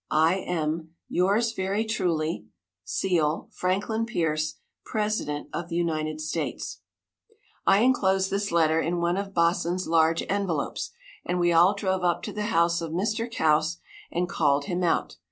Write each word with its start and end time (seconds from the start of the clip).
I 0.09 0.37
am, 0.37 0.95
"Yours 1.09 1.51
very 1.53 1.85
truly, 1.85 2.47
(Seal) 2.83 3.49
"FRANKLIN 3.51 4.07
PIERCE, 4.07 4.55
"President 4.83 5.47
of 5.53 5.69
the 5.69 5.75
United 5.75 6.19
States 6.19 6.79
of 7.67 7.71
America." 7.73 7.83
I 7.83 7.85
inclosed 7.85 8.31
this 8.31 8.51
letter 8.51 8.81
in 8.81 8.99
one 8.99 9.17
of 9.17 9.35
Baasen's 9.35 9.87
large 9.87 10.23
envelopes, 10.27 10.89
and 11.23 11.39
we 11.39 11.53
all 11.53 11.75
drove 11.75 12.03
up 12.03 12.23
to 12.23 12.33
the 12.33 12.47
house 12.49 12.81
of 12.81 12.91
Mr. 12.93 13.31
Kouse, 13.31 13.77
and 14.11 14.27
called 14.27 14.65
him 14.65 14.83
out. 14.83 15.17